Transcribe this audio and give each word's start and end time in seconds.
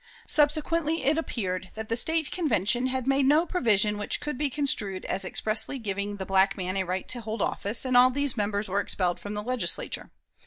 Subsequently 0.27 1.03
it 1.03 1.15
appeared 1.19 1.69
that 1.75 1.87
the 1.87 1.95
State 1.95 2.31
Convention 2.31 2.87
had 2.87 3.05
made 3.05 3.27
no 3.27 3.45
provision 3.45 3.99
which 3.99 4.19
could 4.19 4.35
be 4.35 4.49
construed 4.49 5.05
as 5.05 5.23
expressly 5.23 5.77
giving 5.77 6.15
the 6.17 6.25
black 6.25 6.57
man 6.57 6.75
a 6.75 6.83
right 6.83 7.07
to 7.07 7.21
hold 7.21 7.39
office, 7.39 7.85
and 7.85 7.95
all 7.95 8.09
these 8.09 8.35
members 8.35 8.67
were 8.67 8.79
expelled 8.79 9.19
from 9.19 9.35
the 9.35 9.43
Legislature. 9.43 10.09